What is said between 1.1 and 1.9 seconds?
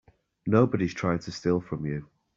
to steal from